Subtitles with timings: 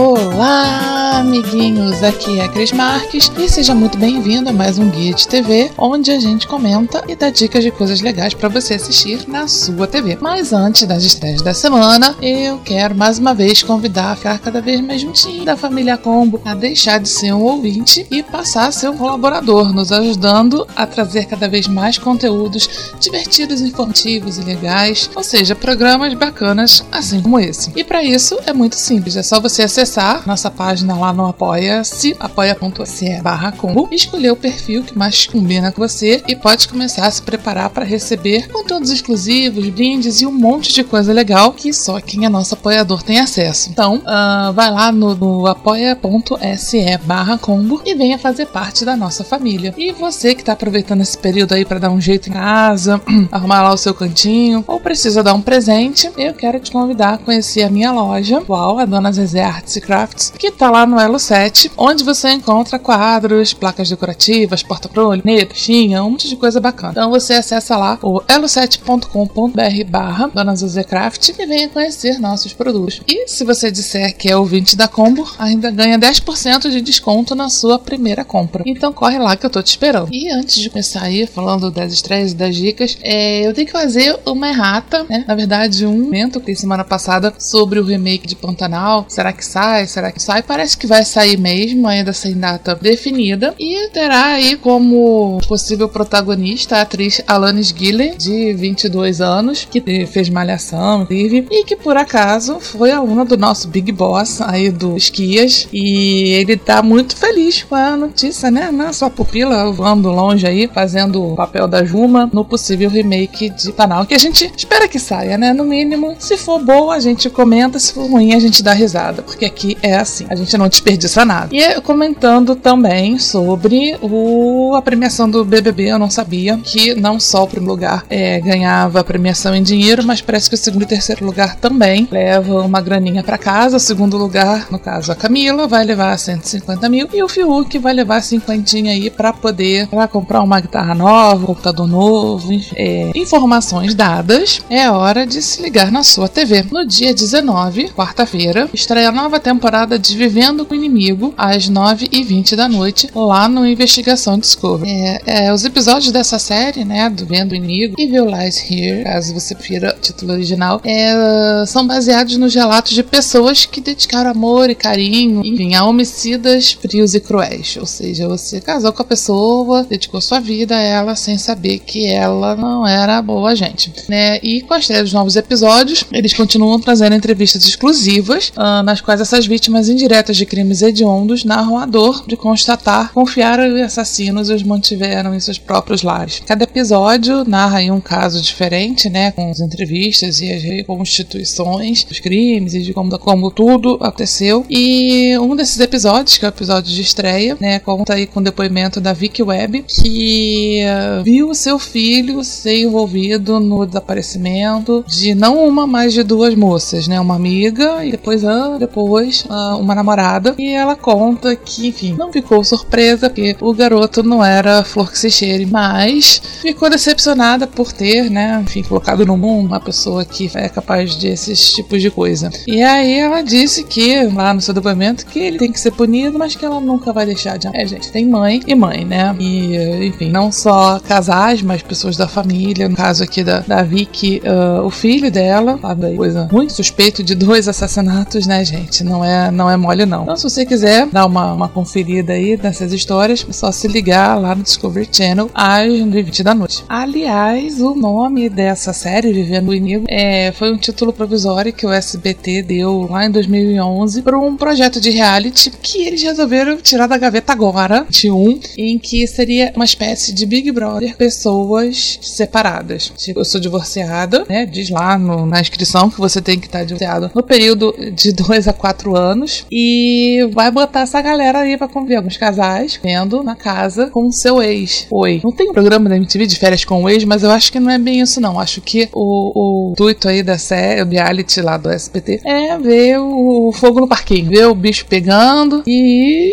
[0.00, 2.04] Olá, amiguinhos!
[2.04, 5.72] Aqui é a Cris Marques e seja muito bem-vindo a mais um Guia de TV,
[5.76, 9.88] onde a gente comenta e dá dicas de coisas legais para você assistir na sua
[9.88, 10.16] TV.
[10.20, 14.60] Mas antes das estreias da semana, eu quero mais uma vez convidar a ficar cada
[14.60, 18.72] vez mais juntinho da família Combo, a deixar de ser um ouvinte e passar a
[18.72, 25.10] ser um colaborador, nos ajudando a trazer cada vez mais conteúdos divertidos, informativos e legais,
[25.16, 27.72] ou seja, programas bacanas assim como esse.
[27.74, 31.24] E para isso é muito simples, é só você acessar acessar nossa página lá no
[31.24, 37.06] Apoia-se, apoia.se barra combo, escolher o perfil que mais combina com você e pode começar
[37.06, 41.72] a se preparar para receber conteúdos exclusivos, brindes e um monte de coisa legal que
[41.72, 43.70] só quem é nosso apoiador tem acesso.
[43.70, 49.24] Então, uh, vai lá no, no apoia.se barra combo e venha fazer parte da nossa
[49.24, 49.74] família.
[49.78, 53.00] E você que está aproveitando esse período aí para dar um jeito em casa,
[53.32, 57.18] arrumar lá o seu cantinho, ou precisa dar um presente, eu quero te convidar a
[57.18, 61.18] conhecer a minha loja atual, a Dona Zezé Artes Crafts, que tá lá no Elo
[61.18, 66.92] 7, onde você encontra quadros, placas decorativas, porta-prolho, caixinha, um monte de coisa bacana.
[66.92, 73.00] Então você acessa lá o elo7.com.br barra Dona Zezé Craft e venha conhecer nossos produtos.
[73.06, 77.48] E se você disser que é ouvinte da Combo, ainda ganha 10% de desconto na
[77.48, 78.62] sua primeira compra.
[78.66, 80.08] Então corre lá que eu tô te esperando.
[80.12, 83.72] E antes de começar aí, falando das estreias e das dicas, é, eu tenho que
[83.72, 85.24] fazer uma errata, né?
[85.26, 89.06] Na verdade, um momento que semana passada sobre o remake de Pantanal.
[89.08, 89.67] Será que sai?
[89.68, 89.86] Sai?
[89.86, 90.42] Será que sai?
[90.42, 93.54] Parece que vai sair mesmo, ainda sem data definida.
[93.58, 100.28] E terá aí como possível protagonista a atriz Alanis Gillen, de 22 anos, que fez
[100.28, 105.68] Malhação, inclusive, e que por acaso foi aluna do nosso Big Boss aí do Esquias.
[105.72, 108.70] E ele tá muito feliz com a notícia, né?
[108.70, 113.72] Na sua pupila voando longe aí, fazendo o papel da Juma no possível remake de
[113.72, 115.52] Panal, que a gente espera que saia, né?
[115.52, 119.22] No mínimo, se for boa, a gente comenta, se for ruim, a gente dá risada,
[119.22, 121.48] porque aqui é assim, a gente não desperdiça nada.
[121.54, 127.44] E comentando também sobre o, a premiação do BBB, eu não sabia que não só
[127.44, 130.86] o primeiro lugar é, ganhava a premiação em dinheiro, mas parece que o segundo e
[130.86, 133.76] terceiro lugar também leva uma graninha para casa.
[133.76, 137.92] O segundo lugar, no caso a Camila, vai levar 150 mil e o Fiuk vai
[137.92, 138.58] levar 50
[138.88, 144.60] aí para poder pra comprar uma guitarra nova, um computador novo, é, informações dadas.
[144.68, 146.64] É hora de se ligar na sua TV.
[146.70, 152.56] No dia 19, quarta-feira, estreia a nova temporada de Vivendo com o Inimigo, às 9h20
[152.56, 154.90] da noite, lá no Investigação Discovery.
[154.90, 159.34] É, é, os episódios dessa série, né, do Vendo o Inimigo, Evil Lies Here, caso
[159.34, 164.70] você prefira o título original, é, são baseados nos relatos de pessoas que dedicaram amor
[164.70, 167.76] e carinho, enfim, a homicidas frios e cruéis.
[167.78, 172.06] Ou seja, você casou com a pessoa, dedicou sua vida a ela sem saber que
[172.06, 173.92] ela não era boa gente.
[174.08, 174.38] Né?
[174.42, 179.20] E com a estreia dos novos episódios, eles continuam trazendo entrevistas exclusivas, uh, nas quais
[179.28, 184.54] essas vítimas indiretas de crimes hediondos narram a dor de constatar confiaram os assassinos e
[184.54, 186.40] os mantiveram em seus próprios lares.
[186.46, 192.72] Cada episódio narra um caso diferente, né, com as entrevistas e as reconstituições dos crimes
[192.72, 194.64] e de como, como tudo aconteceu.
[194.70, 198.42] E um desses episódios, que é o episódio de estreia, né, conta aí com o
[198.42, 205.68] depoimento da Vicky Webb, que uh, viu seu filho ser envolvido no desaparecimento de não
[205.68, 210.54] uma, mas de duas moças, né, uma amiga e depois, uh, depois uh, uma namorada
[210.58, 215.18] e ela conta que, enfim, não ficou surpresa porque o garoto não era flor que
[215.18, 220.50] se cheire, mas ficou decepcionada por ter, né, enfim, colocado no mundo uma pessoa que
[220.54, 222.50] é capaz desses tipos de coisa.
[222.66, 226.38] E aí ela disse que, lá no seu depoimento, que ele tem que ser punido,
[226.38, 227.68] mas que ela nunca vai deixar de.
[227.72, 229.34] É, gente, tem mãe e mãe, né?
[229.38, 232.88] E, enfim, não só casais, mas pessoas da família.
[232.88, 236.16] No caso aqui da, da Vicky, uh, o filho dela, sabe?
[236.16, 239.04] Coisa muito suspeito de dois assassinatos, né, gente?
[239.08, 240.22] Não é, não é mole, não.
[240.22, 244.38] Então, se você quiser dar uma, uma conferida aí nessas histórias, é só se ligar
[244.40, 246.84] lá no Discovery Channel às 20 da noite.
[246.88, 251.92] Aliás, o nome dessa série, Vivendo o Inimigo, é, foi um título provisório que o
[251.92, 257.16] SBT deu lá em 2011 para um projeto de reality que eles resolveram tirar da
[257.16, 263.12] gaveta agora, de um, em que seria uma espécie de Big Brother, pessoas separadas.
[263.16, 264.66] Tipo, eu sou divorciada, né?
[264.66, 268.68] Diz lá no, na inscrição que você tem que estar divorciado no período de 2
[268.68, 272.16] a 4 anos e vai botar essa galera aí pra conviver.
[272.16, 275.06] Alguns casais vendo na casa com o seu ex.
[275.10, 275.40] Oi.
[275.42, 277.80] Não tem um programa da MTV de férias com o ex, mas eu acho que
[277.80, 278.58] não é bem isso, não.
[278.58, 283.18] Acho que o, o intuito aí da série, o reality lá do SBT, é ver
[283.18, 286.52] o fogo no parquinho, ver o bicho pegando e.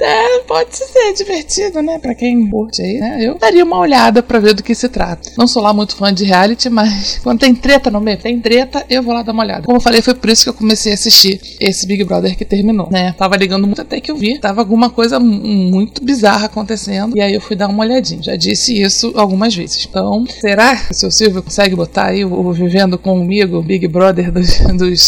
[0.00, 1.98] É, pode ser divertido, né?
[1.98, 3.18] Pra quem curte aí, né?
[3.20, 5.30] Eu daria uma olhada pra ver do que se trata.
[5.36, 8.84] Não sou lá muito fã de reality, mas quando tem treta no meio, tem treta,
[8.88, 9.62] eu vou lá dar uma olhada.
[9.62, 12.44] Como eu falei, foi por isso que eu comecei a assistir esse Big Brother que
[12.44, 13.14] terminou, né?
[13.16, 17.34] Tava ligando muito até que eu vi, tava alguma coisa muito bizarra acontecendo, e aí
[17.34, 18.22] eu fui dar uma olhadinha.
[18.22, 19.86] Já disse isso algumas vezes.
[19.88, 24.58] Então, será que o seu Silvio consegue botar aí o, Vivendo Comigo, Big Brother dos,
[24.76, 25.00] dos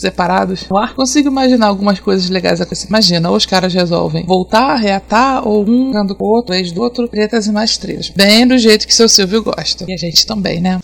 [0.00, 0.94] separados no ar?
[0.94, 2.88] Consigo imaginar algumas coisas legais acontecer.
[2.88, 7.08] Imagina, ou os caras resolvem voltar, reatar, ou um dando o outro, ex do outro,
[7.08, 8.10] tretas e mais tretas.
[8.10, 9.84] Bem do jeito que seu Silvio gosta.
[9.88, 10.78] E a gente também, né?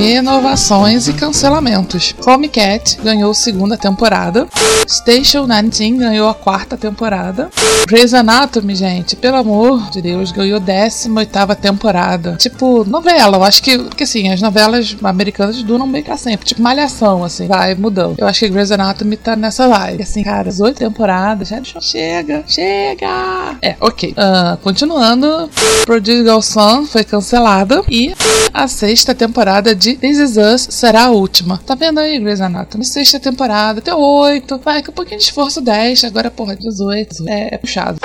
[0.00, 2.14] Renovações e cancelamentos.
[2.26, 4.48] Home Cat ganhou segunda temporada.
[4.88, 7.50] Station 19 ganhou a quarta temporada.
[7.86, 12.34] Grey's Anatomy, gente, pelo amor de Deus, ganhou 18 temporada.
[12.36, 13.36] Tipo, novela.
[13.36, 16.46] Eu acho que, que assim, as novelas americanas duram bem pra sempre.
[16.46, 18.16] Tipo, malhação, assim, vai mudando.
[18.18, 20.02] Eu acho que Grey's Anatomy tá nessa vibe.
[20.02, 23.54] Assim, cara, 18 temporadas, já chega, chega.
[23.60, 24.12] É, ok.
[24.12, 25.50] Uh, continuando,
[25.84, 28.14] Prodigal Son foi cancelada e
[28.52, 31.58] a sexta temporada de This Is Us será a última.
[31.58, 32.84] Tá vendo aí, Grey's Anatomy?
[32.84, 34.58] Sexta temporada, até oito.
[34.58, 36.04] Vai, com um pouquinho de esforço, 10.
[36.04, 37.28] Agora, porra, 18.
[37.28, 37.98] É, é puxado.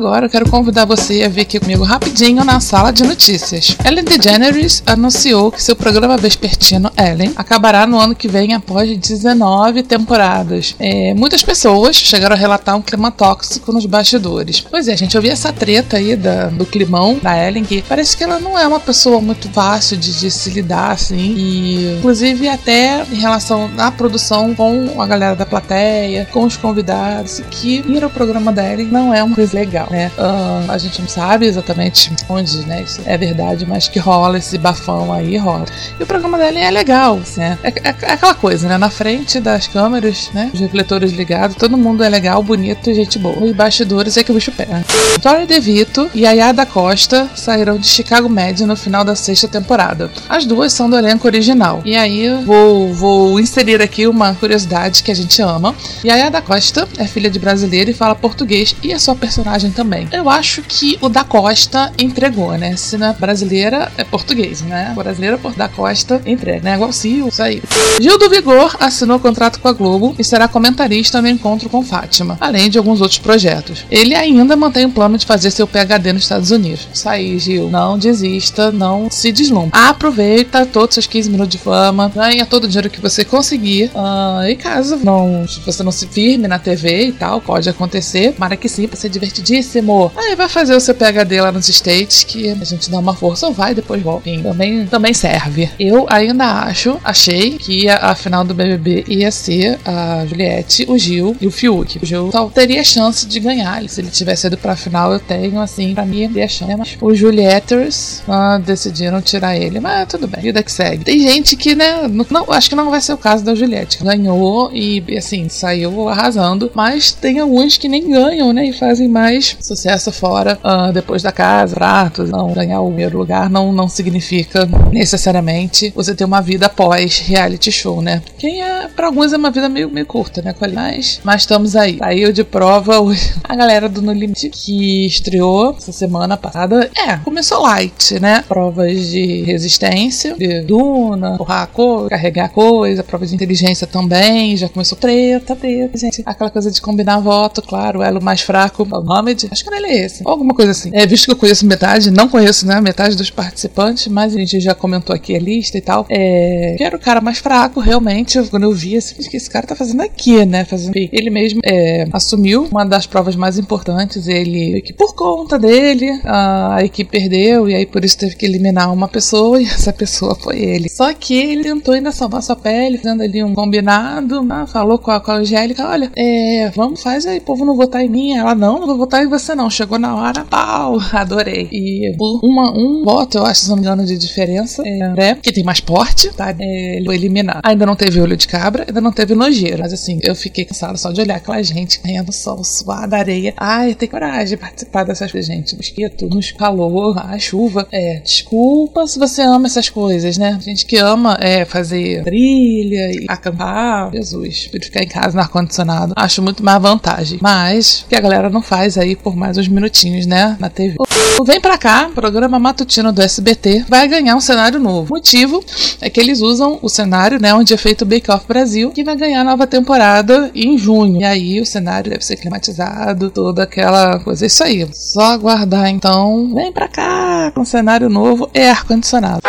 [0.00, 3.76] Agora eu quero convidar você a vir aqui comigo rapidinho na sala de notícias.
[3.84, 9.82] Ellen DeGeneres anunciou que seu programa vespertino Ellen acabará no ano que vem após 19
[9.82, 10.74] temporadas.
[10.78, 14.62] É, muitas pessoas chegaram a relatar um clima tóxico nos bastidores.
[14.70, 18.16] Pois é, gente, eu vi essa treta aí da, do climão da Ellen, que parece
[18.16, 21.34] que ela não é uma pessoa muito fácil de, de se lidar, assim.
[21.36, 27.42] E, inclusive, até em relação à produção com a galera da plateia, com os convidados,
[27.50, 30.10] que ir ao programa da Ellen não é uma coisa legal legal, né?
[30.16, 32.82] Uh, a gente não sabe exatamente onde, né?
[32.82, 35.66] Isso é verdade, mas que rola esse bafão aí, rola.
[35.98, 38.78] E o programa dela é legal, assim, é, é, é, aquela coisa, né?
[38.78, 40.50] Na frente das câmeras, né?
[40.52, 43.44] Os refletores ligados, todo mundo é legal, bonito e gente boa.
[43.44, 44.84] Os bastidores é que o bicho pega.
[45.20, 50.10] Tori DeVito e a da Costa saíram de Chicago Med no final da sexta temporada.
[50.28, 51.82] As duas são do elenco original.
[51.84, 55.74] E aí vou, vou inserir aqui uma curiosidade que a gente ama.
[56.02, 59.40] E a da Costa é filha de brasileiro e fala português e a sua personagem
[59.40, 60.06] personagem também.
[60.12, 62.76] Eu acho que o da Costa entregou, né?
[62.76, 64.92] Se não é brasileira, é português, né?
[64.94, 66.74] Brasileira por da Costa entrega, né?
[66.74, 67.62] Igual Sil, isso aí.
[67.98, 72.36] Gil do Vigor assinou contrato com a Globo e será comentarista no encontro com Fátima,
[72.38, 73.86] além de alguns outros projetos.
[73.90, 76.86] Ele ainda mantém o plano de fazer seu PhD nos Estados Unidos.
[76.92, 77.70] Isso aí, Gil.
[77.70, 79.70] Não desista, não se deslumbre.
[79.72, 83.90] Aproveita todos os seus 15 minutos de fama, ganha todo o dinheiro que você conseguir.
[83.94, 88.34] Uh, e caso não, você não se firme na TV e tal, pode acontecer.
[88.34, 90.10] Para que sim, pra ser divertidinho divertidíssimo.
[90.16, 93.46] Aí vai fazer o seu PHD lá nos States, que a gente dá uma força
[93.46, 94.30] ou vai depois volta.
[94.42, 95.70] Também, também serve.
[95.78, 100.98] Eu ainda acho, achei que a, a final do BBB ia ser a Juliette, o
[100.98, 101.98] Gil e o Fiuk.
[102.02, 103.88] O Gil só teria chance de ganhar.
[103.88, 106.76] Se ele tivesse ido pra final, eu tenho, assim, pra mim, teria chance.
[106.76, 109.80] Mas os Julietters ah, decidiram tirar ele.
[109.80, 111.04] Mas tudo bem, vida que segue.
[111.04, 114.02] Tem gente que, né, não, acho que não vai ser o caso da Juliette.
[114.02, 116.70] Ganhou e, assim, saiu arrasando.
[116.74, 121.32] Mas tem alguns que nem ganham, né, e fazem mais sucesso fora, uh, depois da
[121.32, 126.66] casa, pratos, não ganhar o primeiro lugar, não, não significa necessariamente você ter uma vida
[126.66, 128.22] após reality show, né?
[128.38, 130.54] Quem é, pra alguns é uma vida meio, meio curta, né?
[130.72, 131.98] Mas, mas estamos aí.
[131.98, 136.90] Saiu de prova hoje a galera do No Limite que estreou essa semana passada.
[136.96, 138.44] É, começou light, né?
[138.46, 144.56] Provas de resistência, de duna, empurrar coisa, carregar coisa, prova de inteligência também.
[144.56, 146.22] Já começou treta, treta, gente.
[146.26, 149.86] Aquela coisa de combinar voto, claro, o elo mais fraco, o nome Acho que ele
[149.86, 150.22] é esse.
[150.24, 150.90] Ou alguma coisa assim.
[150.92, 152.80] É, visto que eu conheço metade, não conheço, né?
[152.80, 156.06] Metade dos participantes, mas a gente já comentou aqui a lista e tal.
[156.08, 156.74] É.
[156.76, 158.40] Que era o cara mais fraco, realmente.
[158.48, 160.64] Quando eu vi, assim, que esse cara tá fazendo aqui, né?
[160.64, 160.92] Fazendo.
[160.96, 164.26] Ele mesmo é, assumiu uma das provas mais importantes.
[164.26, 164.80] Ele.
[164.82, 169.08] Que por conta dele, a equipe perdeu, e aí por isso teve que eliminar uma
[169.08, 170.88] pessoa, e essa pessoa foi ele.
[170.88, 174.64] Só que ele tentou ainda salvar sua pele, fazendo ali um combinado, né?
[174.66, 178.08] falou com a, com a Angélica: olha, é, vamos, faz aí, povo não votar em
[178.08, 178.36] mim.
[178.36, 179.70] Ela, não, não vou votar em você não.
[179.70, 181.68] Chegou na hora, pau, adorei.
[181.72, 185.34] E uma, um voto, eu acho, se não me engano, de diferença, é, né?
[185.36, 186.54] que tem mais porte, tá?
[186.58, 187.60] É, ele foi.
[187.62, 189.78] Ainda não teve olho de cabra, ainda não teve nojeiro.
[189.80, 193.54] Mas assim, eu fiquei cansada só de olhar aquela gente ganhando sol, suada, areia.
[193.56, 195.76] Ai, tem coragem de participar dessas coisas, gente.
[195.76, 197.86] Mosquito, nos calor, a chuva.
[197.92, 200.58] É, desculpa se você ama essas coisas, né?
[200.60, 204.10] Gente que ama é fazer trilha e acampar.
[204.12, 206.14] Jesus, prefiro ficar em casa no ar-condicionado.
[206.16, 207.38] Acho muito mais vantagem.
[207.40, 210.56] Mas que a galera não faz aí por mais uns minutinhos, né?
[210.58, 210.96] Na TV.
[211.40, 215.10] O Vem Pra Cá, programa matutino do SBT, vai ganhar um cenário novo.
[215.10, 215.64] O motivo
[216.00, 219.02] é que eles usam o cenário, né, onde é feito o Bake Off Brasil, que
[219.02, 221.20] vai ganhar nova temporada em junho.
[221.22, 224.44] E aí o cenário deve ser climatizado, toda aquela coisa.
[224.44, 224.86] Isso aí.
[224.92, 226.52] Só aguardar então.
[226.54, 229.40] Vem pra cá com cenário novo e ar-condicionado.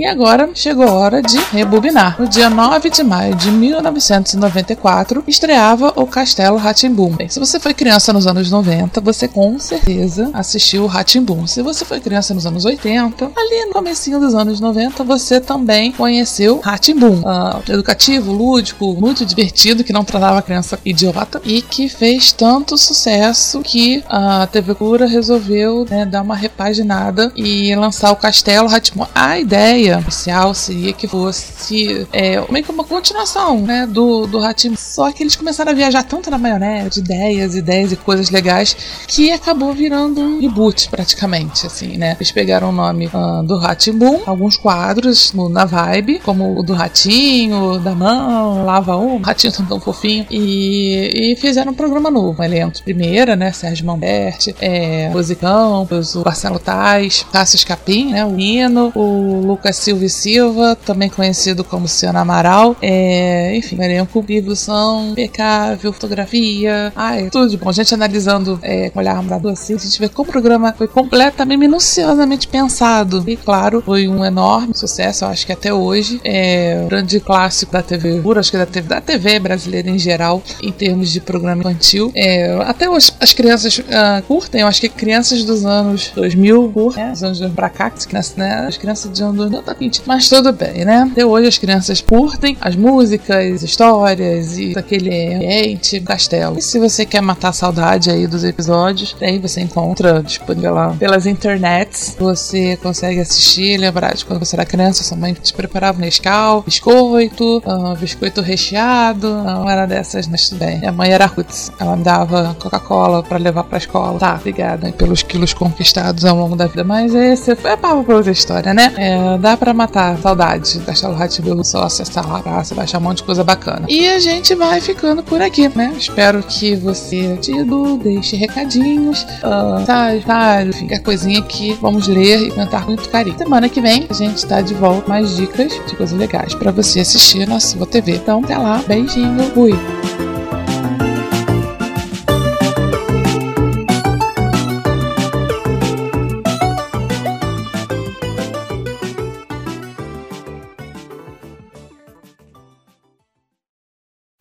[0.00, 2.20] E agora chegou a hora de rebobinar.
[2.20, 7.16] No dia 9 de maio de 1994, estreava o Castelo Ratimbum.
[7.28, 11.48] Se você foi criança nos anos 90, você com certeza assistiu o Ratimbum.
[11.48, 15.90] Se você foi criança nos anos 80, ali no comecinho dos anos 90, você também
[15.90, 17.20] conheceu Ratimbum.
[17.22, 22.78] Uh, educativo, lúdico, muito divertido, que não tratava a criança idiota e que fez tanto
[22.78, 29.06] sucesso que a TV Cura resolveu né, dar uma repaginada e lançar o Castelo Ratimbum.
[29.12, 34.38] A ideia ideia inicial seria que fosse é, meio que uma continuação, né, do, do
[34.38, 34.74] Ratim.
[34.76, 38.76] Só que eles começaram a viajar tanto na maionese, de ideias, ideias e coisas legais,
[39.06, 42.16] que acabou virando um reboot praticamente, assim, né.
[42.18, 46.74] Eles pegaram o nome uh, do Ratimbum, alguns quadros no, na vibe, como o do
[46.74, 52.40] Ratinho, da Mão, Lava Um, Ratinho tão, tão fofinho, e, e fizeram um programa novo,
[52.40, 58.30] um elenco primeira, né, Sérgio Mamberti, é, Rosicão, o Marcelo Tais, Cássio Escapim, né, o
[58.30, 62.76] Nino, o Lucas Silva e Silva, também conhecido como Luciano Amaral.
[62.82, 67.70] É, enfim, elenco são impecável, fotografia, ai, tudo de bom.
[67.70, 70.88] A gente analisando é, com olhar amador assim, a gente vê como o programa foi
[70.88, 73.24] completamente, minuciosamente pensado.
[73.26, 76.20] E claro, foi um enorme sucesso, eu acho que até hoje.
[76.24, 79.98] É um grande clássico da TV pura, acho que da TV, da TV brasileira em
[79.98, 82.12] geral, em termos de programa infantil.
[82.14, 87.04] É, até hoje as crianças uh, curtem, eu acho que crianças dos anos 2000 curtem,
[87.04, 87.92] né, dos anos pra cá,
[88.36, 90.02] né, as crianças de anos exatamente.
[90.06, 91.08] Mas tudo bem, né?
[91.10, 96.58] Até hoje as crianças curtem as músicas, histórias e aquele ambiente, castelo.
[96.58, 100.94] E se você quer matar a saudade aí dos episódios, aí você encontra disponível lá
[100.98, 102.16] pelas internets.
[102.18, 107.58] Você consegue assistir, lembrar de quando você era criança, sua mãe te preparava Nescau, biscoito,
[107.58, 110.78] uh, biscoito recheado, não era dessas, mas tudo bem.
[110.78, 114.18] Minha mãe era roots, ela me dava Coca-Cola para levar pra escola.
[114.18, 118.32] Tá, obrigada pelos quilos conquistados ao longo da vida, mas esse é papo pra outra
[118.32, 118.92] história, né?
[118.96, 120.78] É, dá para matar saudade.
[120.80, 123.86] Castelo Ratimbu, só acessar lá, você vai achar um monte de coisa bacana.
[123.88, 125.94] E a gente vai ficando por aqui, né?
[125.98, 132.82] Espero que você tido, deixe recadinhos, uh, tá, a coisinha que vamos ler e cantar
[132.82, 133.36] com muito carinho.
[133.38, 137.00] Semana que vem a gente tá de volta mais dicas de coisas legais para você
[137.00, 138.16] assistir na sua TV.
[138.16, 140.27] Então, até lá, beijinho, fui!